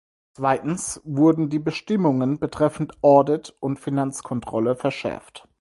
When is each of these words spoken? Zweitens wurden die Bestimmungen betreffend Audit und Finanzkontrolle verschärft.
Zweitens 0.33 0.99
wurden 1.03 1.49
die 1.49 1.59
Bestimmungen 1.59 2.39
betreffend 2.39 2.93
Audit 3.03 3.53
und 3.59 3.79
Finanzkontrolle 3.79 4.75
verschärft. 4.75 5.47